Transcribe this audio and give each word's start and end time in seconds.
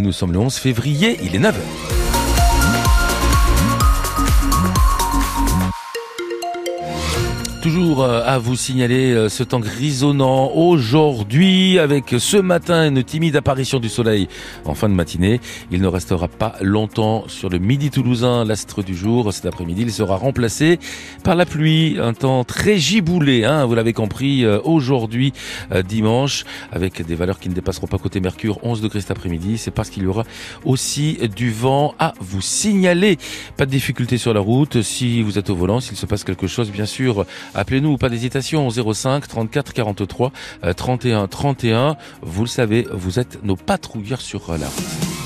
nous 0.00 0.12
sommes 0.12 0.32
le 0.32 0.38
11 0.38 0.58
février, 0.58 1.18
il 1.24 1.34
est 1.34 1.40
9h. 1.40 2.05
Toujours 7.66 8.04
euh, 8.04 8.22
à 8.24 8.38
vous 8.38 8.54
signaler 8.54 9.12
euh, 9.12 9.28
ce 9.28 9.42
temps 9.42 9.58
grisonnant 9.58 10.52
aujourd'hui 10.54 11.80
avec 11.80 12.14
ce 12.16 12.36
matin 12.36 12.86
une 12.86 13.02
timide 13.02 13.34
apparition 13.34 13.80
du 13.80 13.88
soleil 13.88 14.28
en 14.66 14.74
fin 14.74 14.88
de 14.88 14.94
matinée. 14.94 15.40
Il 15.72 15.82
ne 15.82 15.88
restera 15.88 16.28
pas 16.28 16.54
longtemps 16.60 17.24
sur 17.26 17.48
le 17.48 17.58
midi 17.58 17.90
toulousain, 17.90 18.44
l'astre 18.44 18.84
du 18.84 18.94
jour. 18.96 19.32
Cet 19.32 19.46
après-midi, 19.46 19.82
il 19.82 19.92
sera 19.92 20.14
remplacé 20.14 20.78
par 21.24 21.34
la 21.34 21.44
pluie. 21.44 21.98
Un 22.00 22.14
temps 22.14 22.44
très 22.44 22.78
giboulé, 22.78 23.42
hein, 23.42 23.64
vous 23.64 23.74
l'avez 23.74 23.92
compris, 23.92 24.44
euh, 24.44 24.60
aujourd'hui, 24.62 25.32
dimanche, 25.88 26.44
avec 26.70 27.04
des 27.04 27.16
valeurs 27.16 27.40
qui 27.40 27.48
ne 27.48 27.54
dépasseront 27.54 27.88
pas 27.88 27.98
côté 27.98 28.20
Mercure, 28.20 28.60
11 28.62 28.80
degrés 28.80 29.00
cet 29.00 29.10
après-midi. 29.10 29.58
C'est 29.58 29.72
parce 29.72 29.90
qu'il 29.90 30.04
y 30.04 30.06
aura 30.06 30.22
aussi 30.64 31.18
du 31.34 31.50
vent 31.50 31.96
à 31.98 32.14
vous 32.20 32.40
signaler. 32.40 33.18
Pas 33.56 33.66
de 33.66 33.72
difficulté 33.72 34.18
sur 34.18 34.32
la 34.32 34.40
route. 34.40 34.82
Si 34.82 35.20
vous 35.20 35.36
êtes 35.36 35.50
au 35.50 35.56
volant, 35.56 35.80
s'il 35.80 35.96
se 35.96 36.06
passe 36.06 36.22
quelque 36.22 36.46
chose, 36.46 36.70
bien 36.70 36.86
sûr, 36.86 37.26
Appelez-nous, 37.56 37.96
pas 37.96 38.10
d'hésitation, 38.10 38.68
05 38.68 39.26
34 39.26 39.72
43 39.72 40.30
31 40.76 41.26
31. 41.26 41.96
Vous 42.20 42.42
le 42.42 42.48
savez, 42.48 42.86
vous 42.92 43.18
êtes 43.18 43.42
nos 43.44 43.56
patrouilleurs 43.56 44.20
sur 44.20 44.52
la 44.52 44.66
route. 44.66 45.16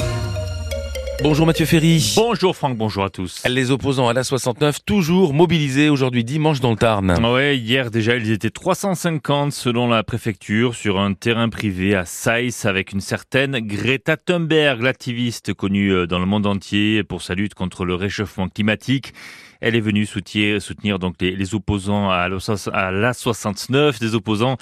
Bonjour 1.24 1.44
Mathieu 1.44 1.66
Ferry. 1.66 2.14
Bonjour 2.16 2.56
Franck, 2.56 2.78
bonjour 2.78 3.04
à 3.04 3.10
tous. 3.10 3.42
Les 3.46 3.72
opposants 3.72 4.08
à 4.08 4.14
la 4.14 4.22
69 4.22 4.84
toujours 4.86 5.34
mobilisés 5.34 5.90
aujourd'hui 5.90 6.24
dimanche 6.24 6.60
dans 6.60 6.70
le 6.70 6.76
Tarn. 6.76 7.10
Ouais, 7.26 7.58
hier 7.58 7.90
déjà 7.90 8.16
ils 8.16 8.30
étaient 8.30 8.48
350 8.48 9.52
selon 9.52 9.88
la 9.88 10.02
préfecture 10.02 10.74
sur 10.76 10.98
un 10.98 11.12
terrain 11.12 11.48
privé 11.48 11.96
à 11.96 12.04
Saïs 12.06 12.64
avec 12.64 12.92
une 12.92 13.02
certaine 13.02 13.58
Greta 13.58 14.16
Thunberg, 14.16 14.80
l'activiste 14.80 15.52
connue 15.52 15.92
euh, 15.92 16.06
dans 16.06 16.20
le 16.20 16.26
monde 16.26 16.46
entier 16.46 17.02
pour 17.02 17.20
sa 17.20 17.34
lutte 17.34 17.54
contre 17.54 17.84
le 17.84 17.96
réchauffement 17.96 18.48
climatique. 18.48 19.12
Elle 19.60 19.76
est 19.76 19.80
venue 19.80 20.06
soutenir, 20.06 20.60
soutenir 20.60 20.98
donc 20.98 21.16
les, 21.20 21.54
opposants 21.54 22.10
à 22.10 22.28
la 22.28 23.12
69, 23.12 23.98
des 23.98 24.14
opposants 24.14 24.56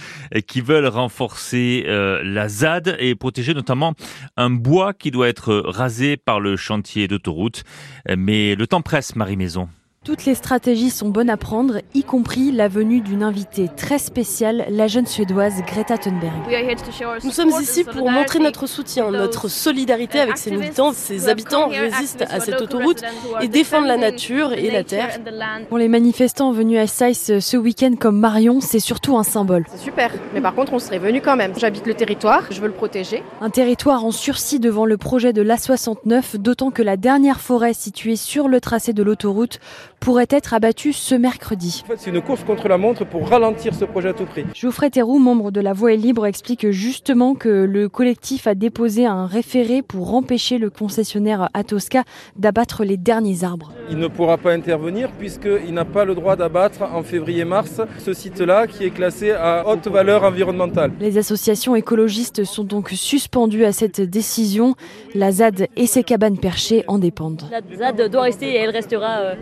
qui 0.47 0.61
veulent 0.61 0.87
renforcer 0.87 1.85
euh, 1.87 2.23
la 2.25 2.49
ZAD 2.49 2.97
et 2.99 3.15
protéger 3.15 3.55
notamment 3.55 3.95
un 4.37 4.51
bois 4.51 4.95
qui 4.95 5.11
doit 5.11 5.29
être 5.29 5.63
rasé 5.67 6.17
par 6.17 6.41
le 6.41 6.57
chantier 6.57 7.09
d'autoroute. 7.09 7.65
Mais 8.17 8.55
le 8.55 8.67
temps 8.67 8.83
presse, 8.83 9.17
Marie 9.17 9.37
Maison. 9.37 9.69
Toutes 10.09 10.25
les 10.25 10.35
stratégies 10.35 10.89
sont 10.89 11.11
bonnes 11.11 11.29
à 11.29 11.37
prendre, 11.37 11.83
y 11.93 12.03
compris 12.03 12.51
la 12.51 12.67
venue 12.67 13.03
d'une 13.03 13.23
invitée 13.23 13.69
très 13.77 13.99
spéciale, 13.99 14.65
la 14.71 14.87
jeune 14.87 15.05
Suédoise 15.05 15.61
Greta 15.67 15.99
Thunberg. 15.99 16.33
Nous 17.23 17.31
sommes 17.31 17.51
ici 17.61 17.85
pour 17.85 18.11
montrer 18.11 18.39
notre 18.39 18.67
soutien, 18.67 19.11
notre 19.11 19.49
solidarité 19.49 20.19
avec 20.19 20.39
ces 20.39 20.51
militants. 20.51 20.95
Ces 20.95 21.29
habitants 21.29 21.69
résistent 21.69 22.25
à 22.31 22.41
cette 22.41 22.63
autoroute 22.63 23.03
et 23.43 23.49
défendent 23.49 23.85
la 23.85 23.99
nature 23.99 24.55
et 24.55 24.71
la 24.71 24.83
terre. 24.83 25.11
Pour 25.69 25.77
les 25.77 25.89
manifestants 25.89 26.53
venus 26.53 26.79
à 26.79 26.87
Saïs 26.87 27.39
ce 27.39 27.57
week-end 27.59 27.93
comme 28.01 28.19
Marion, 28.19 28.63
c'est 28.63 28.81
surtout 28.81 29.19
un 29.19 29.25
symbole. 29.25 29.67
C'est 29.71 29.85
super, 29.85 30.11
mais 30.33 30.41
par 30.41 30.55
contre 30.55 30.73
on 30.73 30.79
serait 30.79 31.01
venu 31.01 31.21
quand 31.21 31.37
même. 31.37 31.53
J'habite 31.59 31.87
le 31.87 31.93
territoire, 31.93 32.45
je 32.49 32.63
veux 32.63 32.69
le 32.69 32.73
protéger. 32.73 33.23
Un 33.43 33.51
territoire 33.51 34.07
en 34.07 34.11
sursis 34.11 34.59
devant 34.59 34.87
le 34.87 34.97
projet 34.97 35.35
de 35.35 35.43
l'A69, 35.43 36.39
d'autant 36.39 36.71
que 36.71 36.81
la 36.81 36.97
dernière 36.97 37.43
forêt 37.43 37.75
située 37.75 38.17
sur 38.17 38.49
le 38.49 38.59
tracé 38.63 38.95
de 38.95 39.03
l'autoroute 39.03 39.61
pourrait 40.01 40.27
être 40.31 40.55
abattu 40.55 40.93
ce 40.93 41.15
mercredi. 41.15 41.83
En 41.85 41.89
fait, 41.89 41.99
c'est 41.99 42.11
une 42.11 42.21
course 42.21 42.45
contre 42.45 42.69
la 42.69 42.79
montre 42.79 43.05
pour 43.05 43.29
ralentir 43.29 43.75
ce 43.75 43.85
projet 43.85 44.11
à 44.11 44.13
tout 44.13 44.25
prix. 44.25 44.45
Geoffrey 44.55 44.91
Théroux, 44.91 45.19
membre 45.19 45.51
de 45.51 45.61
La 45.61 45.73
Voix 45.73 45.93
est 45.93 45.97
libre, 45.97 46.27
explique 46.27 46.71
justement 46.71 47.35
que 47.35 47.49
le 47.49 47.89
collectif 47.89 48.47
a 48.47 48.55
déposé 48.55 49.07
un 49.07 49.27
référé 49.27 49.83
pour 49.83 50.15
empêcher 50.15 50.59
le 50.59 50.71
concessionnaire 50.71 51.49
Atosca 51.55 52.05
d'abattre 52.37 52.85
les 52.85 52.97
derniers 52.97 53.45
arbres. 53.45 53.73
Il 53.91 53.99
ne 53.99 54.09
pourra 54.09 54.39
pas 54.39 54.53
intervenir 54.53 55.11
puisqu'il 55.13 55.73
n'a 55.75 55.85
pas 55.85 56.05
le 56.05 56.15
droit 56.15 56.37
d'abattre 56.37 56.83
en 56.83 57.03
février-mars 57.03 57.81
ce 57.99 58.13
site-là 58.13 58.67
qui 58.67 58.85
est 58.85 58.91
classé 58.91 59.33
à 59.33 59.67
haute 59.67 59.89
valeur 59.89 60.25
environnementale. 60.25 60.93
Les 61.01 61.19
associations 61.19 61.75
écologistes 61.75 62.45
sont 62.45 62.65
donc 62.65 62.91
suspendues 62.91 63.65
à 63.65 63.73
cette 63.73 64.01
décision. 64.01 64.75
La 65.15 65.33
ZAD 65.33 65.69
et 65.77 65.87
ses 65.87 66.05
cabanes 66.05 66.39
perchées 66.39 66.85
en 66.89 66.99
dépendent. 66.99 67.45
La 67.51 67.61
ZAD 67.77 68.11
doit 68.11 68.23
rester 68.23 68.51
et 68.51 68.57
elle 68.57 68.71
restera 68.71 69.19
euh, 69.19 69.35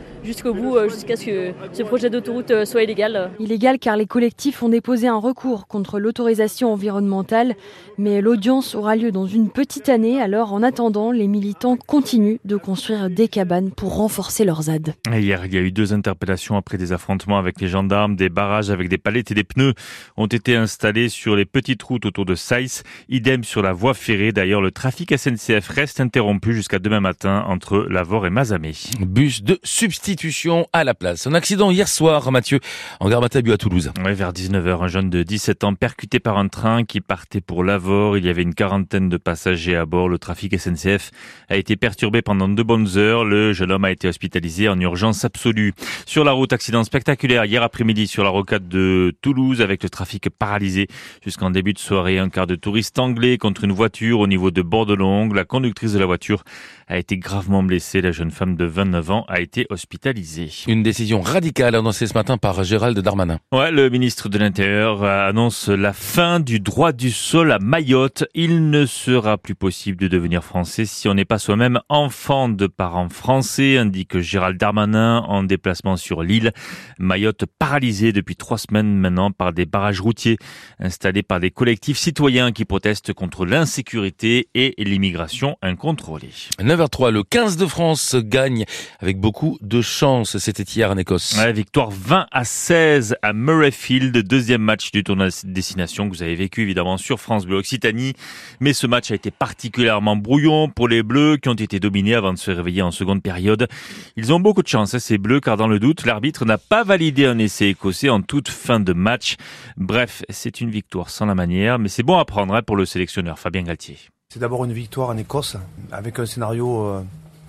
jusqu'au 0.46 0.62
bout 0.62 0.76
euh, 0.76 0.88
jusqu'à 0.88 1.16
ce 1.16 1.24
que 1.24 1.54
ce 1.72 1.82
projet 1.82 2.10
d'autoroute 2.10 2.50
euh, 2.50 2.64
soit 2.64 2.82
illégal. 2.82 3.30
Illégal 3.40 3.78
car 3.78 3.96
les 3.96 4.06
collectifs 4.06 4.62
ont 4.62 4.68
déposé 4.68 5.08
un 5.08 5.18
recours 5.18 5.66
contre 5.66 5.98
l'autorisation 5.98 6.72
environnementale, 6.72 7.54
mais 7.98 8.20
l'audience 8.20 8.74
aura 8.74 8.96
lieu 8.96 9.10
dans 9.10 9.26
une 9.26 9.50
petite 9.50 9.88
année. 9.88 10.20
Alors 10.20 10.52
en 10.52 10.62
attendant, 10.62 11.10
les 11.10 11.26
militants 11.26 11.76
continuent 11.76 12.36
de 12.44 12.56
construire 12.56 13.10
des 13.10 13.28
cabanes 13.28 13.70
pour 13.70 13.96
renforcer 13.96 14.44
leurs 14.44 14.62
ZAD. 14.62 14.94
Hier, 15.12 15.46
il 15.46 15.54
y 15.54 15.58
a 15.58 15.60
eu 15.60 15.72
deux 15.72 15.92
interpellations 15.92 16.56
après 16.56 16.78
des 16.78 16.92
affrontements 16.92 17.38
avec 17.38 17.60
les 17.60 17.68
gendarmes. 17.68 18.14
Des 18.14 18.28
barrages 18.28 18.70
avec 18.70 18.88
des 18.88 18.98
palettes 18.98 19.30
et 19.32 19.34
des 19.34 19.44
pneus 19.44 19.74
ont 20.16 20.26
été 20.26 20.54
installés 20.54 21.08
sur 21.08 21.34
les 21.34 21.44
petites 21.44 21.82
routes 21.82 22.06
autour 22.06 22.24
de 22.24 22.34
Saïs. 22.34 22.84
Idem 23.08 23.42
sur 23.42 23.62
la 23.62 23.72
voie 23.72 23.94
ferrée. 23.94 24.32
D'ailleurs, 24.32 24.62
le 24.62 24.70
trafic 24.70 25.16
SNCF 25.16 25.68
reste 25.68 26.00
interrompu 26.00 26.54
jusqu'à 26.54 26.78
demain 26.78 27.00
matin 27.00 27.44
entre 27.48 27.86
Lavore 27.90 28.26
et 28.26 28.30
Mazamé. 28.30 28.72
Bus 29.00 29.42
de 29.42 29.58
substitution 29.64 30.35
à 30.72 30.84
la 30.84 30.92
place. 30.92 31.26
Un 31.26 31.32
accident 31.32 31.70
hier 31.70 31.88
soir, 31.88 32.30
Mathieu, 32.30 32.60
en 33.00 33.08
gare 33.08 33.22
Matabu 33.22 33.52
à 33.52 33.56
Toulouse. 33.56 33.90
Oui, 34.04 34.12
vers 34.12 34.32
19h, 34.34 34.84
un 34.84 34.86
jeune 34.86 35.08
de 35.08 35.22
17 35.22 35.64
ans 35.64 35.74
percuté 35.74 36.20
par 36.20 36.36
un 36.36 36.48
train 36.48 36.84
qui 36.84 37.00
partait 37.00 37.40
pour 37.40 37.64
Lavore. 37.64 38.18
Il 38.18 38.26
y 38.26 38.28
avait 38.28 38.42
une 38.42 38.54
quarantaine 38.54 39.08
de 39.08 39.16
passagers 39.16 39.76
à 39.76 39.86
bord. 39.86 40.10
Le 40.10 40.18
trafic 40.18 40.58
SNCF 40.58 41.10
a 41.48 41.56
été 41.56 41.76
perturbé 41.76 42.20
pendant 42.20 42.48
deux 42.48 42.64
bonnes 42.64 42.98
heures. 42.98 43.24
Le 43.24 43.54
jeune 43.54 43.72
homme 43.72 43.86
a 43.86 43.90
été 43.90 44.08
hospitalisé 44.08 44.68
en 44.68 44.78
urgence 44.78 45.24
absolue. 45.24 45.72
Sur 46.04 46.22
la 46.22 46.32
route, 46.32 46.52
accident 46.52 46.84
spectaculaire 46.84 47.46
hier 47.46 47.62
après-midi 47.62 48.06
sur 48.06 48.22
la 48.22 48.30
rocade 48.30 48.68
de 48.68 49.16
Toulouse 49.22 49.62
avec 49.62 49.82
le 49.82 49.88
trafic 49.88 50.28
paralysé 50.28 50.86
jusqu'en 51.24 51.48
début 51.48 51.72
de 51.72 51.78
soirée. 51.78 52.18
Un 52.18 52.28
quart 52.28 52.46
de 52.46 52.56
touristes 52.56 52.98
anglais 52.98 53.38
contre 53.38 53.64
une 53.64 53.72
voiture 53.72 54.20
au 54.20 54.26
niveau 54.26 54.50
de 54.50 54.60
Bordelongue. 54.60 55.34
La 55.34 55.44
conductrice 55.44 55.94
de 55.94 55.98
la 55.98 56.06
voiture 56.06 56.44
a 56.88 56.98
été 56.98 57.16
gravement 57.16 57.62
blessée. 57.62 58.02
La 58.02 58.12
jeune 58.12 58.30
femme 58.30 58.54
de 58.54 58.66
29 58.66 59.10
ans 59.10 59.24
a 59.28 59.40
été 59.40 59.66
hospitalisée. 59.70 60.25
Une 60.66 60.82
décision 60.82 61.20
radicale 61.20 61.74
annoncée 61.74 62.06
ce 62.06 62.14
matin 62.14 62.36
par 62.36 62.64
Gérald 62.64 62.98
Darmanin. 62.98 63.38
Ouais, 63.52 63.70
le 63.70 63.88
ministre 63.90 64.28
de 64.28 64.38
l'Intérieur 64.38 65.04
annonce 65.04 65.68
la 65.68 65.92
fin 65.92 66.40
du 66.40 66.58
droit 66.58 66.92
du 66.92 67.10
sol 67.10 67.52
à 67.52 67.58
Mayotte. 67.60 68.24
Il 68.34 68.70
ne 68.70 68.86
sera 68.86 69.38
plus 69.38 69.54
possible 69.54 69.98
de 69.98 70.08
devenir 70.08 70.42
français 70.42 70.84
si 70.84 71.08
on 71.08 71.14
n'est 71.14 71.24
pas 71.24 71.38
soi-même 71.38 71.80
enfant 71.88 72.48
de 72.48 72.66
parents 72.66 73.08
français, 73.08 73.78
indique 73.78 74.18
Gérald 74.18 74.58
Darmanin 74.58 75.18
en 75.28 75.44
déplacement 75.44 75.96
sur 75.96 76.22
l'île. 76.22 76.52
Mayotte 76.98 77.44
paralysée 77.58 78.12
depuis 78.12 78.36
trois 78.36 78.58
semaines 78.58 78.96
maintenant 78.96 79.30
par 79.30 79.52
des 79.52 79.66
barrages 79.66 80.00
routiers 80.00 80.38
installés 80.80 81.22
par 81.22 81.40
des 81.40 81.50
collectifs 81.50 81.98
citoyens 81.98 82.52
qui 82.52 82.64
protestent 82.64 83.12
contre 83.12 83.46
l'insécurité 83.46 84.48
et 84.54 84.74
l'immigration 84.78 85.56
incontrôlée. 85.62 86.30
9h03, 86.58 87.10
le 87.10 87.22
15 87.22 87.56
de 87.56 87.66
France 87.66 88.16
gagne 88.16 88.64
avec 89.00 89.20
beaucoup 89.20 89.58
de 89.60 89.80
chance 89.80 90.15
c'était 90.24 90.62
hier 90.62 90.90
en 90.90 90.96
Écosse. 90.96 91.38
victoire 91.52 91.90
20 91.90 92.26
à 92.30 92.44
16 92.44 93.16
à 93.22 93.32
Murrayfield, 93.32 94.16
deuxième 94.16 94.62
match 94.62 94.90
du 94.90 95.04
tournoi 95.04 95.28
destination 95.44 96.08
que 96.08 96.14
vous 96.14 96.22
avez 96.22 96.34
vécu 96.34 96.62
évidemment 96.62 96.96
sur 96.96 97.20
France 97.20 97.46
Bleu 97.46 97.56
Occitanie. 97.56 98.14
Mais 98.60 98.72
ce 98.72 98.86
match 98.86 99.10
a 99.10 99.14
été 99.14 99.30
particulièrement 99.30 100.16
brouillon 100.16 100.68
pour 100.68 100.88
les 100.88 101.02
Bleus 101.02 101.36
qui 101.36 101.48
ont 101.48 101.54
été 101.54 101.80
dominés 101.80 102.14
avant 102.14 102.32
de 102.32 102.38
se 102.38 102.50
réveiller 102.50 102.82
en 102.82 102.90
seconde 102.90 103.22
période. 103.22 103.68
Ils 104.16 104.32
ont 104.32 104.40
beaucoup 104.40 104.62
de 104.62 104.68
chance, 104.68 104.94
hein, 104.94 104.98
ces 104.98 105.18
Bleus, 105.18 105.40
car 105.40 105.56
dans 105.56 105.68
le 105.68 105.78
doute, 105.78 106.06
l'arbitre 106.06 106.44
n'a 106.44 106.58
pas 106.58 106.84
validé 106.84 107.26
un 107.26 107.38
essai 107.38 107.68
écossais 107.68 108.08
en 108.08 108.22
toute 108.22 108.48
fin 108.48 108.80
de 108.80 108.92
match. 108.92 109.36
Bref, 109.76 110.22
c'est 110.28 110.60
une 110.60 110.70
victoire 110.70 111.10
sans 111.10 111.26
la 111.26 111.34
manière, 111.34 111.78
mais 111.78 111.88
c'est 111.88 112.02
bon 112.02 112.18
à 112.18 112.24
prendre 112.24 112.54
hein, 112.54 112.62
pour 112.62 112.76
le 112.76 112.86
sélectionneur 112.86 113.38
Fabien 113.38 113.62
Galtier. 113.62 113.98
C'est 114.32 114.40
d'abord 114.40 114.64
une 114.64 114.72
victoire 114.72 115.10
en 115.10 115.16
Écosse 115.16 115.56
avec 115.92 116.18
un 116.18 116.26
scénario 116.26 116.84
euh, 116.86 117.02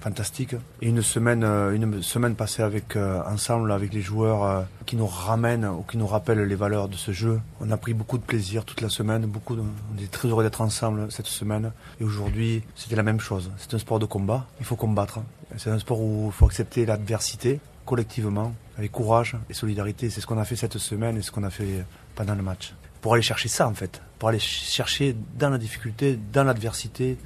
fantastique. 0.08 0.56
Et 0.82 0.88
une 0.88 1.02
semaine, 1.02 1.44
euh, 1.44 1.74
une 1.74 2.02
semaine 2.02 2.36
passée 2.36 2.64
avec 2.64 2.96
euh, 2.96 3.22
ensemble 3.26 3.72
avec 3.74 3.94
les 3.94 4.02
joueurs 4.02 4.44
euh, 4.44 4.62
qui 4.86 4.96
nous 4.96 5.06
ramènent 5.06 5.66
ou 5.66 5.82
qui 5.82 5.98
nous 5.98 6.08
rappellent 6.08 6.44
les 6.44 6.56
valeurs 6.56 6.88
de 6.88 6.96
ce 6.96 7.12
jeu. 7.12 7.42
On 7.60 7.70
a 7.72 7.78
pris 7.78 7.94
beaucoup 7.94 8.18
de 8.18 8.24
plaisir 8.24 8.64
toute 8.64 8.80
la 8.80 8.90
semaine. 8.90 9.26
Beaucoup, 9.26 9.56
on 9.58 10.02
est 10.02 10.10
très 10.10 10.30
heureux 10.30 10.44
d'être 10.44 10.62
ensemble 10.62 11.12
cette 11.12 11.28
semaine. 11.28 11.72
Et 12.00 12.06
aujourd'hui, 12.06 12.64
c'était 12.76 12.96
la 12.96 13.04
même 13.04 13.20
chose. 13.20 13.52
C'est 13.58 13.74
un 13.74 13.80
sport 13.80 14.00
de 14.00 14.06
combat. 14.06 14.48
Il 14.60 14.66
faut 14.66 14.78
combattre. 14.78 15.20
C'est 15.58 15.72
un 15.72 15.80
sport 15.80 16.00
où 16.00 16.28
il 16.28 16.32
faut 16.32 16.46
accepter 16.46 16.86
l'adversité 16.86 17.60
collectivement, 17.86 18.54
avec 18.78 18.92
courage 18.92 19.38
et 19.50 19.54
solidarité. 19.54 20.10
C'est 20.10 20.20
ce 20.20 20.28
qu'on 20.28 20.38
a 20.38 20.46
fait 20.46 20.58
cette 20.58 20.78
semaine 20.78 21.18
et 21.18 21.22
ce 21.22 21.32
qu'on 21.32 21.44
a 21.44 21.50
fait 21.50 21.86
pendant 22.16 22.36
le 22.36 22.44
match. 22.44 22.74
Pour 23.02 23.14
aller 23.14 23.24
chercher 23.24 23.48
ça 23.48 23.68
en 23.68 23.74
fait, 23.74 24.02
pour 24.20 24.28
aller 24.28 24.40
chercher 24.40 25.16
dans 25.38 25.50
la 25.50 25.58
difficulté, 25.58 26.20
dans 26.34 26.44
l'adversité, 26.44 27.18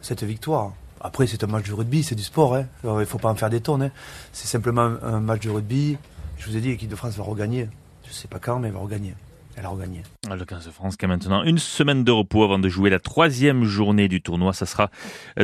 cette 0.00 0.24
victoire. 0.24 0.72
Après, 1.00 1.26
c'est 1.26 1.44
un 1.44 1.46
match 1.46 1.68
de 1.68 1.74
rugby, 1.74 2.02
c'est 2.02 2.14
du 2.14 2.22
sport. 2.22 2.54
Hein. 2.54 2.66
il 2.84 2.90
ne 2.90 3.04
faut 3.04 3.18
pas 3.18 3.30
en 3.30 3.34
faire 3.34 3.50
des 3.50 3.60
tonnes. 3.60 3.82
Hein. 3.82 3.90
C'est 4.32 4.48
simplement 4.48 4.96
un 5.02 5.20
match 5.20 5.42
de 5.42 5.50
rugby. 5.50 5.96
Je 6.38 6.48
vous 6.48 6.56
ai 6.56 6.60
dit, 6.60 6.68
l'équipe 6.68 6.90
de 6.90 6.96
France 6.96 7.16
va 7.16 7.24
regagner. 7.24 7.68
Je 8.04 8.08
ne 8.08 8.14
sais 8.14 8.28
pas 8.28 8.38
quand, 8.38 8.58
mais 8.58 8.68
elle 8.68 8.74
va 8.74 8.80
regagner. 8.80 9.14
Elle 9.58 9.66
a 9.66 9.70
regagné. 9.70 10.02
Le 10.30 10.44
15 10.44 10.66
de 10.66 10.70
France 10.70 10.96
qui 10.96 11.04
a 11.04 11.08
maintenant 11.08 11.42
une 11.42 11.58
semaine 11.58 12.04
de 12.04 12.12
repos 12.12 12.44
avant 12.44 12.58
de 12.58 12.68
jouer 12.68 12.90
la 12.90 13.00
troisième 13.00 13.64
journée 13.64 14.06
du 14.06 14.20
tournoi. 14.20 14.52
Ça 14.52 14.66
sera 14.66 14.90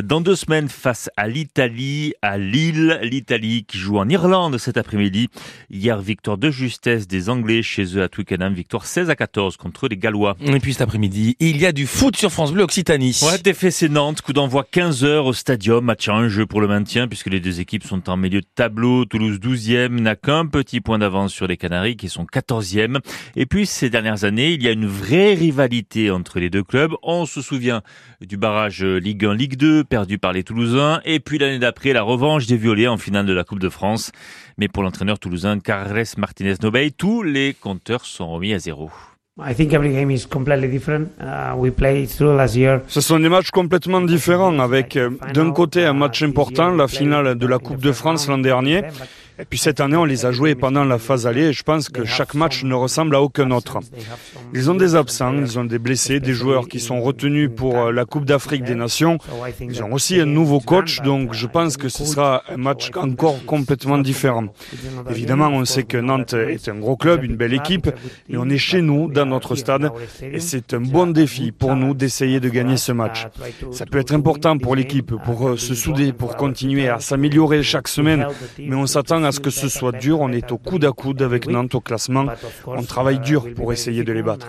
dans 0.01 0.21
deux 0.21 0.35
semaines 0.35 0.69
face 0.69 1.09
à 1.17 1.27
l'Italie, 1.27 2.13
à 2.21 2.37
Lille. 2.37 2.99
L'Italie 3.01 3.65
qui 3.65 3.77
joue 3.77 3.97
en 3.97 4.07
Irlande 4.07 4.57
cet 4.57 4.77
après-midi. 4.77 5.27
Hier, 5.69 5.99
victoire 5.99 6.37
de 6.37 6.49
justesse 6.49 7.07
des 7.07 7.29
Anglais 7.29 7.61
chez 7.61 7.97
eux 7.97 8.03
à 8.03 8.07
Twickenham. 8.07 8.53
Victoire 8.53 8.85
16 8.85 9.09
à 9.09 9.15
14 9.15 9.57
contre 9.57 9.87
les 9.87 9.97
Gallois. 9.97 10.37
Et 10.39 10.59
puis 10.59 10.73
cet 10.73 10.83
après-midi, 10.83 11.35
il 11.39 11.57
y 11.57 11.65
a 11.65 11.71
du 11.71 11.87
foot 11.87 12.15
sur 12.15 12.31
France 12.31 12.53
Bleu 12.53 12.63
Occitanie. 12.63 13.19
Ouais, 13.23 13.37
TFC 13.37 13.89
Nantes, 13.89 14.21
coup 14.21 14.33
d'envoi 14.33 14.65
15h 14.71 15.25
au 15.25 15.33
stadium. 15.33 15.83
Match 15.83 16.07
à 16.07 16.13
un 16.13 16.29
jeu 16.29 16.45
pour 16.45 16.61
le 16.61 16.67
maintien 16.67 17.07
puisque 17.07 17.27
les 17.27 17.39
deux 17.39 17.59
équipes 17.59 17.83
sont 17.83 18.09
en 18.09 18.15
milieu 18.15 18.41
de 18.41 18.47
tableau. 18.55 19.03
Toulouse 19.05 19.39
12e 19.39 19.99
n'a 19.99 20.15
qu'un 20.15 20.45
petit 20.45 20.79
point 20.79 20.99
d'avance 20.99 21.33
sur 21.33 21.47
les 21.47 21.57
Canaries 21.57 21.97
qui 21.97 22.07
sont 22.07 22.23
14e. 22.23 22.99
Et 23.35 23.45
puis 23.45 23.65
ces 23.65 23.89
dernières 24.05 24.23
années, 24.23 24.51
il 24.51 24.61
y 24.61 24.67
a 24.67 24.71
une 24.71 24.85
vraie 24.85 25.33
rivalité 25.33 26.11
entre 26.11 26.39
les 26.39 26.51
deux 26.51 26.63
clubs. 26.63 26.93
On 27.01 27.25
se 27.25 27.41
souvient 27.41 27.81
du 28.21 28.37
barrage 28.37 28.83
Ligue 28.83 29.25
1, 29.25 29.33
Ligue 29.33 29.57
2, 29.57 29.83
perdu 29.83 30.19
par 30.19 30.31
les 30.31 30.43
Toulousains, 30.43 31.01
et 31.05 31.19
puis 31.19 31.39
l'année 31.39 31.57
d'après, 31.57 31.91
la 31.91 32.03
revanche 32.03 32.45
des 32.45 32.55
Violets 32.55 32.87
en 32.87 32.97
finale 32.97 33.25
de 33.25 33.33
la 33.33 33.43
Coupe 33.43 33.57
de 33.57 33.69
France. 33.69 34.11
Mais 34.59 34.67
pour 34.67 34.83
l'entraîneur 34.83 35.17
toulousain 35.17 35.59
Carles 35.59 36.03
Martinez-Nobey, 36.17 36.91
tous 36.91 37.23
les 37.23 37.55
compteurs 37.59 38.05
sont 38.05 38.29
remis 38.29 38.53
à 38.53 38.59
zéro. 38.59 38.91
Ce 42.87 43.01
sont 43.01 43.19
des 43.19 43.27
matchs 43.27 43.51
complètement 43.51 43.99
différents, 44.01 44.59
avec 44.59 44.95
euh, 44.95 45.09
d'un 45.33 45.51
côté 45.51 45.83
un 45.83 45.91
match 45.91 46.21
important, 46.21 46.69
la 46.69 46.87
finale 46.87 47.35
de 47.35 47.47
la 47.47 47.57
Coupe 47.59 47.81
de 47.81 47.91
France 47.91 48.29
l'an 48.29 48.37
dernier, 48.37 48.83
et 49.37 49.43
puis 49.43 49.59
cette 49.59 49.81
année, 49.81 49.97
on 49.97 50.05
les 50.05 50.25
a 50.25 50.31
joués 50.31 50.55
pendant 50.55 50.85
la 50.85 50.97
phase 50.97 51.27
allée 51.27 51.47
et 51.47 51.53
je 51.53 51.63
pense 51.63 51.89
que 51.89 52.05
chaque 52.05 52.35
match 52.35 52.63
ne 52.63 52.73
ressemble 52.73 53.15
à 53.15 53.21
aucun 53.21 53.51
autre. 53.51 53.79
Ils 54.53 54.71
ont 54.71 54.75
des 54.75 54.95
absents, 54.95 55.33
ils 55.33 55.59
ont 55.59 55.65
des 55.65 55.77
blessés, 55.79 56.21
des 56.21 56.33
joueurs 56.33 56.69
qui 56.69 56.79
sont 56.79 57.01
retenus 57.01 57.49
pour 57.53 57.77
euh, 57.77 57.91
la 57.91 58.05
Coupe 58.05 58.23
d'Afrique 58.25 58.63
des 58.63 58.75
Nations. 58.75 59.17
Ils 59.59 59.83
ont 59.83 59.91
aussi 59.91 60.21
un 60.21 60.25
nouveau 60.25 60.61
coach, 60.61 61.01
donc 61.01 61.33
je 61.33 61.47
pense 61.47 61.75
que 61.75 61.89
ce 61.89 62.05
sera 62.05 62.43
un 62.49 62.57
match 62.57 62.91
encore 62.95 63.43
complètement 63.45 63.97
différent. 63.97 64.47
Évidemment, 65.09 65.49
on 65.49 65.65
sait 65.65 65.83
que 65.83 65.97
Nantes 65.97 66.33
est 66.33 66.69
un 66.69 66.75
gros 66.75 66.95
club, 66.95 67.23
une 67.23 67.35
belle 67.35 67.53
équipe, 67.53 67.89
mais 68.29 68.37
on 68.37 68.49
est 68.49 68.57
chez 68.57 68.81
nous, 68.81 69.11
dans 69.11 69.25
notre 69.25 69.55
stade, 69.55 69.91
et 70.21 70.39
c'est 70.39 70.73
un 70.73 70.79
bon 70.79 71.07
défi 71.07 71.51
pour 71.51 71.75
nous 71.75 71.93
d'essayer 71.93 72.39
de 72.39 72.47
gagner 72.47 72.77
ce 72.77 72.93
match. 72.93 73.27
Ça 73.71 73.85
peut 73.85 73.99
être 73.99 74.13
important 74.13 74.57
pour 74.57 74.75
l'équipe, 74.75 75.13
pour 75.25 75.49
euh, 75.49 75.57
se 75.57 75.75
souder, 75.75 76.13
pour 76.13 76.37
continuer 76.37 76.87
à 76.87 76.99
s'améliorer 76.99 77.63
chaque 77.63 77.89
semaine, 77.89 78.27
mais 78.59 78.75
on 78.75 78.85
s'attend 78.85 79.24
à 79.25 79.31
ce 79.31 79.39
que 79.39 79.49
ce 79.49 79.69
soit 79.69 79.91
dur. 79.91 80.19
On 80.21 80.31
est 80.31 80.51
au 80.51 80.57
coude 80.57 80.85
à 80.85 80.91
coude 80.91 81.21
avec 81.21 81.47
Nantes 81.47 81.75
au 81.75 81.81
classement. 81.81 82.25
On 82.65 82.83
travaille 82.83 83.19
dur 83.19 83.47
pour 83.55 83.73
essayer 83.73 84.03
de 84.03 84.13
les 84.13 84.23
battre. 84.23 84.47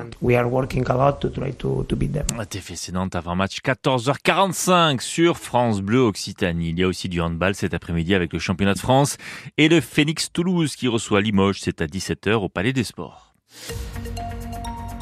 TFC 2.46 2.93
Nantes 2.93 3.17
avant 3.17 3.34
match 3.34 3.58
14h45 3.64 5.00
sur 5.00 5.38
France 5.38 5.81
Bleu 5.81 6.00
Occitanie. 6.00 6.70
Il 6.70 6.78
y 6.78 6.82
a 6.82 6.88
aussi 6.88 7.08
du 7.08 7.20
handball 7.20 7.55
cet 7.55 7.75
après-midi 7.75 8.14
avec 8.14 8.32
le 8.32 8.38
championnat 8.38 8.75
de 8.75 8.78
France 8.78 9.17
et 9.58 9.69
le 9.69 9.81
Phoenix 9.81 10.31
Toulouse 10.32 10.76
qui 10.76 10.88
reçoit 10.88 11.20
Limoges. 11.20 11.61
C'est 11.61 11.81
à 11.81 11.87
17h 11.87 12.34
au 12.34 12.49
Palais 12.49 12.73
des 12.73 12.84
Sports. 12.84 13.34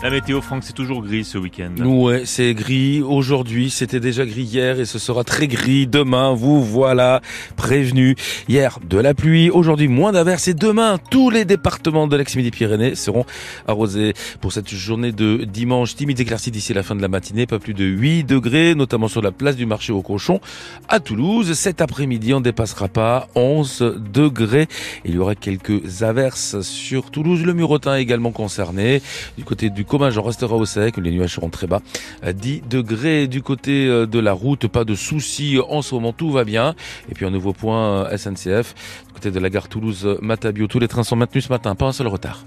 La 0.04 0.10
météo, 0.10 0.42
Franck, 0.42 0.64
c'est 0.64 0.74
toujours 0.74 1.02
gris 1.02 1.24
ce 1.24 1.38
week-end. 1.38 1.72
Ouais, 1.82 2.24
c'est 2.26 2.52
gris. 2.52 3.00
Aujourd'hui, 3.00 3.70
c'était 3.70 4.00
déjà 4.00 4.26
gris 4.26 4.42
hier 4.42 4.78
et 4.78 4.84
ce 4.84 4.98
sera 4.98 5.24
très 5.24 5.48
gris 5.48 5.86
demain. 5.86 6.34
Vous 6.34 6.62
voilà 6.62 7.22
prévenus. 7.56 8.14
Hier, 8.46 8.80
de 8.86 8.98
la 8.98 9.14
pluie. 9.14 9.48
Aujourd'hui, 9.48 9.88
moins 9.88 10.12
d'averses. 10.12 10.46
Et 10.48 10.52
demain, 10.52 10.98
tous 11.10 11.30
les 11.30 11.46
départements 11.46 12.06
de 12.06 12.18
l'ex-Midi-Pyrénées 12.18 12.96
seront 12.96 13.24
arrosés 13.66 14.12
pour 14.42 14.52
cette 14.52 14.68
journée 14.68 15.10
de 15.10 15.44
dimanche. 15.44 15.96
Timide 15.96 16.20
éclaircie 16.20 16.50
d'ici 16.50 16.74
la 16.74 16.82
fin 16.82 16.94
de 16.94 17.00
la 17.00 17.08
matinée. 17.08 17.46
Pas 17.46 17.58
plus 17.58 17.72
de 17.72 17.86
8 17.86 18.24
degrés, 18.24 18.74
notamment 18.74 19.08
sur 19.08 19.22
la 19.22 19.32
place 19.32 19.56
du 19.56 19.64
marché 19.64 19.94
au 19.94 20.02
cochon 20.02 20.38
à 20.86 21.00
Toulouse. 21.00 21.54
Cet 21.54 21.80
après-midi, 21.80 22.34
on 22.34 22.40
ne 22.40 22.44
dépassera 22.44 22.88
pas 22.88 23.28
11 23.36 24.02
degrés. 24.12 24.66
Il 25.06 25.14
y 25.14 25.18
aura 25.18 25.34
quelques 25.34 26.02
averses 26.02 26.60
sur 26.60 27.10
Toulouse. 27.10 27.42
Le 27.42 27.54
Murotin 27.54 27.96
également 27.96 28.32
concerné. 28.32 29.00
Du 29.38 29.44
côté 29.44 29.70
du 29.70 29.86
Comminges, 29.94 30.18
on 30.18 30.22
restera 30.22 30.56
au 30.56 30.66
sec, 30.66 30.96
les 30.96 31.12
nuages 31.12 31.34
seront 31.34 31.50
très 31.50 31.68
bas. 31.68 31.80
10 32.26 32.62
degrés 32.68 33.28
du 33.28 33.42
côté 33.42 33.86
euh, 33.86 34.06
de 34.06 34.18
la 34.18 34.32
route, 34.32 34.66
pas 34.66 34.84
de 34.84 34.96
soucis 34.96 35.60
en 35.68 35.82
ce 35.82 35.94
moment, 35.94 36.12
tout 36.12 36.32
va 36.32 36.42
bien. 36.42 36.74
Et 37.08 37.14
puis 37.14 37.24
un 37.24 37.30
nouveau 37.30 37.52
point 37.52 38.04
euh, 38.06 38.16
SNCF, 38.16 38.74
du 39.06 39.12
côté 39.12 39.30
de 39.30 39.38
la 39.38 39.50
gare 39.50 39.68
Toulouse-Matabio, 39.68 40.66
tous 40.66 40.80
les 40.80 40.88
trains 40.88 41.04
sont 41.04 41.14
maintenus 41.14 41.44
ce 41.44 41.48
matin, 41.52 41.76
pas 41.76 41.86
un 41.86 41.92
seul 41.92 42.08
retard. 42.08 42.44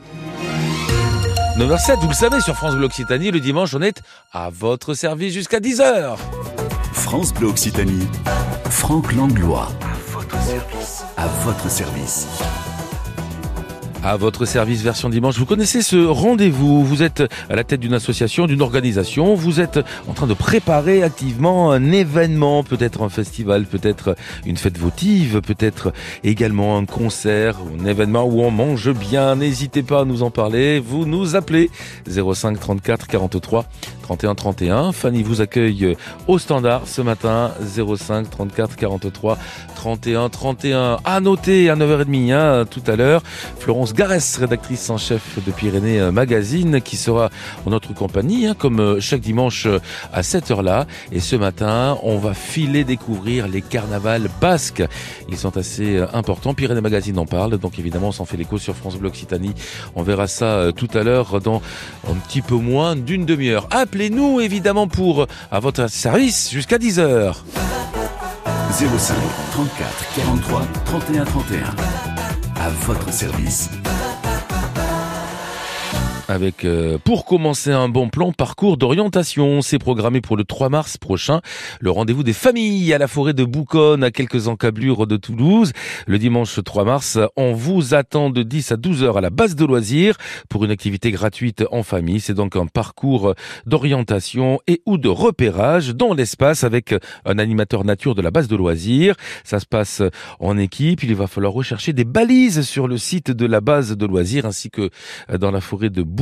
9h07, 1.57 2.01
vous 2.01 2.09
le 2.09 2.13
savez, 2.13 2.41
sur 2.41 2.55
France 2.55 2.75
Bleu 2.75 2.87
Occitanie, 2.87 3.31
le 3.31 3.39
dimanche, 3.39 3.73
on 3.73 3.81
est 3.81 4.01
à 4.33 4.49
votre 4.49 4.93
service 4.93 5.33
jusqu'à 5.33 5.61
10h. 5.61 6.17
France 6.91 7.33
Bleu 7.33 7.47
Occitanie, 7.47 8.07
Franck 8.69 9.13
Langlois. 9.13 9.69
À 9.81 10.11
votre 10.11 10.43
service. 10.43 11.03
À 11.15 11.27
votre 11.45 11.69
service 11.69 12.27
à 14.03 14.17
votre 14.17 14.45
service 14.45 14.81
version 14.81 15.09
dimanche. 15.09 15.37
Vous 15.37 15.45
connaissez 15.45 15.81
ce 15.81 16.05
rendez-vous. 16.05 16.83
Vous 16.83 17.03
êtes 17.03 17.23
à 17.49 17.55
la 17.55 17.63
tête 17.63 17.79
d'une 17.79 17.93
association, 17.93 18.47
d'une 18.47 18.61
organisation. 18.61 19.35
Vous 19.35 19.59
êtes 19.59 19.79
en 20.07 20.13
train 20.13 20.27
de 20.27 20.33
préparer 20.33 21.03
activement 21.03 21.71
un 21.71 21.91
événement, 21.91 22.63
peut-être 22.63 23.03
un 23.03 23.09
festival, 23.09 23.65
peut-être 23.65 24.15
une 24.45 24.57
fête 24.57 24.77
votive, 24.77 25.41
peut-être 25.41 25.93
également 26.23 26.77
un 26.77 26.85
concert, 26.85 27.57
un 27.81 27.85
événement 27.85 28.25
où 28.25 28.41
on 28.41 28.51
mange 28.51 28.91
bien. 28.93 29.35
N'hésitez 29.35 29.83
pas 29.83 30.01
à 30.01 30.05
nous 30.05 30.23
en 30.23 30.31
parler. 30.31 30.79
Vous 30.79 31.05
nous 31.05 31.35
appelez 31.35 31.69
05 32.07 32.59
34 32.59 33.07
43 33.07 33.65
31 34.07 34.35
31. 34.35 34.91
Fanny 34.93 35.21
vous 35.21 35.41
accueille 35.41 35.97
au 36.27 36.39
standard 36.39 36.83
ce 36.87 37.01
matin 37.01 37.51
05 37.61 38.29
34 38.29 38.77
43 38.77 39.37
31 39.75 40.29
31. 40.29 40.97
À 41.03 41.19
noter 41.19 41.69
à 41.69 41.75
9h30 41.75 42.31
hein, 42.31 42.65
tout 42.69 42.81
à 42.87 42.95
l'heure, 42.95 43.21
Florence 43.59 43.93
Garès, 43.93 44.37
rédactrice 44.37 44.89
en 44.89 44.97
chef 44.97 45.43
de 45.45 45.51
Pyrénées 45.51 46.09
Magazine, 46.11 46.79
qui 46.79 46.95
sera 46.95 47.29
en 47.65 47.69
notre 47.69 47.93
compagnie, 47.93 48.47
hein, 48.47 48.55
comme 48.57 48.79
euh, 48.79 49.01
chaque 49.01 49.19
dimanche 49.19 49.65
euh, 49.65 49.79
à 50.13 50.23
cette 50.23 50.51
heure-là. 50.51 50.87
Et 51.11 51.19
ce 51.19 51.35
matin, 51.35 51.97
on 52.01 52.17
va 52.17 52.33
filer 52.33 52.85
découvrir 52.85 53.49
les 53.49 53.61
carnavals 53.61 54.29
basques. 54.39 54.83
Ils 55.29 55.37
sont 55.37 55.57
assez 55.57 55.97
euh, 55.97 56.07
importants. 56.13 56.53
Pyrénées 56.53 56.79
Magazine 56.79 57.19
en 57.19 57.25
parle, 57.25 57.57
donc 57.57 57.77
évidemment, 57.77 58.07
on 58.07 58.13
s'en 58.13 58.25
fait 58.25 58.37
l'écho 58.37 58.57
sur 58.57 58.73
France 58.73 58.95
Bleu 58.95 59.09
Occitanie. 59.09 59.53
On 59.95 60.03
verra 60.03 60.27
ça 60.27 60.71
tout 60.73 60.89
à 60.93 61.03
l'heure 61.03 61.41
dans 61.41 61.61
un 62.09 62.13
petit 62.13 62.41
peu 62.41 62.55
moins 62.55 62.95
d'une 62.95 63.25
demi-heure. 63.25 63.67
Appelez-nous 63.97 64.41
évidemment 64.41 64.87
pour 64.87 65.25
à 65.51 65.59
votre 65.59 65.89
service 65.89 66.51
jusqu'à 66.51 66.77
10h. 66.77 67.33
05 68.69 69.15
34 69.53 70.15
43 70.15 70.61
31 70.85 71.25
31. 71.25 71.59
À 72.61 72.69
votre 72.85 73.11
service 73.11 73.71
avec 76.27 76.65
euh, 76.65 76.97
pour 77.03 77.25
commencer 77.25 77.71
un 77.71 77.89
bon 77.89 78.09
plan 78.09 78.31
parcours 78.31 78.77
d'orientation. 78.77 79.61
C'est 79.61 79.79
programmé 79.79 80.21
pour 80.21 80.37
le 80.37 80.43
3 80.43 80.69
mars 80.69 80.97
prochain. 80.97 81.41
Le 81.79 81.91
rendez-vous 81.91 82.23
des 82.23 82.33
familles 82.33 82.93
à 82.93 82.97
la 82.97 83.07
forêt 83.07 83.33
de 83.33 83.43
Bouconne, 83.43 84.03
à 84.03 84.11
quelques 84.11 84.47
encablures 84.47 85.07
de 85.07 85.17
Toulouse. 85.17 85.71
Le 86.05 86.19
dimanche 86.19 86.59
3 86.63 86.83
mars, 86.85 87.17
on 87.35 87.53
vous 87.53 87.93
attend 87.93 88.29
de 88.29 88.43
10 88.43 88.73
à 88.73 88.77
12 88.77 89.03
heures 89.03 89.17
à 89.17 89.21
la 89.21 89.29
base 89.29 89.55
de 89.55 89.65
loisirs 89.65 90.17
pour 90.49 90.65
une 90.65 90.71
activité 90.71 91.11
gratuite 91.11 91.63
en 91.71 91.83
famille. 91.83 92.19
C'est 92.19 92.33
donc 92.33 92.55
un 92.55 92.67
parcours 92.67 93.33
d'orientation 93.65 94.59
et 94.67 94.81
ou 94.85 94.97
de 94.97 95.09
repérage 95.09 95.95
dans 95.95 96.13
l'espace 96.13 96.63
avec 96.63 96.93
un 97.25 97.39
animateur 97.39 97.83
nature 97.83 98.15
de 98.15 98.21
la 98.21 98.31
base 98.31 98.47
de 98.47 98.55
loisirs. 98.55 99.15
Ça 99.43 99.59
se 99.59 99.65
passe 99.65 100.01
en 100.39 100.57
équipe. 100.57 101.03
Il 101.03 101.15
va 101.15 101.27
falloir 101.27 101.53
rechercher 101.53 101.93
des 101.93 102.05
balises 102.05 102.61
sur 102.61 102.87
le 102.87 102.97
site 102.97 103.31
de 103.31 103.45
la 103.45 103.61
base 103.61 103.95
de 103.95 104.05
loisirs 104.05 104.45
ainsi 104.45 104.69
que 104.69 104.89
dans 105.29 105.51
la 105.51 105.61
forêt 105.61 105.89
de 105.89 106.03
Bouconne. 106.03 106.16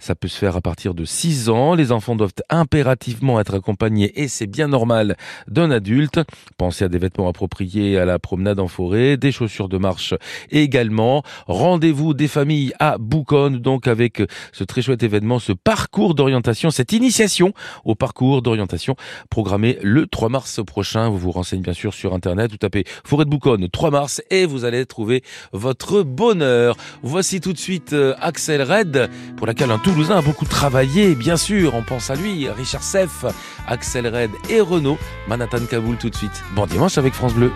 Ça 0.00 0.14
peut 0.14 0.28
se 0.28 0.38
faire 0.38 0.56
à 0.56 0.60
partir 0.60 0.94
de 0.94 1.04
6 1.04 1.48
ans. 1.48 1.74
Les 1.74 1.92
enfants 1.92 2.16
doivent 2.16 2.32
impérativement 2.50 3.40
être 3.40 3.54
accompagnés 3.54 4.12
et 4.20 4.28
c'est 4.28 4.46
bien 4.46 4.68
normal 4.68 5.16
d'un 5.48 5.70
adulte. 5.70 6.20
Pensez 6.56 6.84
à 6.84 6.88
des 6.88 6.98
vêtements 6.98 7.28
appropriés 7.28 7.98
à 7.98 8.04
la 8.04 8.18
promenade 8.18 8.58
en 8.58 8.68
forêt, 8.68 9.16
des 9.16 9.32
chaussures 9.32 9.68
de 9.68 9.78
marche 9.78 10.14
également. 10.50 11.22
Rendez-vous 11.46 12.14
des 12.14 12.28
familles 12.28 12.72
à 12.78 12.98
Bouconne 12.98 13.58
donc 13.58 13.86
avec 13.86 14.22
ce 14.52 14.64
très 14.64 14.82
chouette 14.82 15.02
événement, 15.02 15.38
ce 15.38 15.52
parcours 15.52 16.14
d'orientation, 16.14 16.70
cette 16.70 16.92
initiation 16.92 17.52
au 17.84 17.94
parcours 17.94 18.42
d'orientation 18.42 18.96
programmé 19.30 19.78
le 19.82 20.06
3 20.06 20.28
mars 20.28 20.60
prochain. 20.64 21.08
Vous 21.08 21.18
vous 21.18 21.32
renseignez 21.32 21.62
bien 21.62 21.72
sûr 21.72 21.94
sur 21.94 22.14
internet, 22.14 22.50
vous 22.50 22.58
tapez 22.58 22.84
Forêt 23.04 23.24
de 23.24 23.30
Bouconne 23.30 23.68
3 23.68 23.90
mars 23.90 24.22
et 24.30 24.46
vous 24.46 24.64
allez 24.64 24.84
trouver 24.86 25.22
votre 25.52 26.02
bonheur. 26.02 26.76
Voici 27.02 27.40
tout 27.40 27.52
de 27.52 27.58
suite 27.58 27.92
euh, 27.92 28.14
Axel 28.20 28.62
Red 28.62 28.95
pour 29.36 29.46
laquelle 29.46 29.70
un 29.70 29.78
Toulousain 29.78 30.18
a 30.18 30.22
beaucoup 30.22 30.44
travaillé, 30.44 31.14
bien 31.14 31.36
sûr. 31.36 31.74
On 31.74 31.82
pense 31.82 32.10
à 32.10 32.14
lui, 32.14 32.48
Richard 32.48 32.82
Seff, 32.82 33.24
Axel 33.66 34.06
Red 34.06 34.30
et 34.48 34.60
Renault. 34.60 34.98
Manhattan 35.28 35.64
Kaboul 35.68 35.96
tout 35.96 36.10
de 36.10 36.14
suite. 36.14 36.42
Bon 36.54 36.66
dimanche 36.66 36.98
avec 36.98 37.14
France 37.14 37.34
Bleu. 37.34 37.52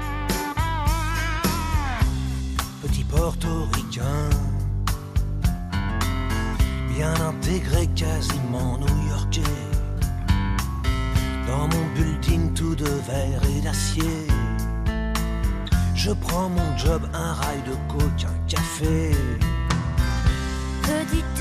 Petit 2.83 3.05
portoricain, 3.05 4.31
bien 6.95 7.15
intégré, 7.15 7.87
quasiment 7.95 8.79
new-yorkais. 8.79 9.41
Dans 11.47 11.69
mon 11.69 11.87
building 11.95 12.53
tout 12.55 12.75
de 12.75 12.85
verre 12.85 13.43
et 13.57 13.61
d'acier. 13.63 14.27
Je 15.95 16.13
prends 16.13 16.49
mon 16.49 16.79
job, 16.79 17.03
un 17.13 17.35
rail 17.35 17.63
de 17.67 17.75
coke, 17.93 18.25
un 18.25 18.49
café 18.49 19.11
petite 20.91 21.41